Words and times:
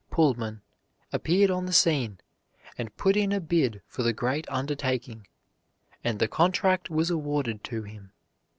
Pullman, 0.09 0.61
appeared 1.13 1.51
on 1.51 1.67
the 1.67 1.71
scene, 1.73 2.17
and 2.75 2.97
put 2.97 3.15
in 3.15 3.31
a 3.31 3.39
bid 3.39 3.83
for 3.87 4.01
the 4.01 4.13
great 4.13 4.49
undertaking, 4.49 5.27
and 6.03 6.17
the 6.17 6.27
contract 6.27 6.89
was 6.89 7.11
awarded 7.11 7.63
to 7.65 7.83
him. 7.83 8.11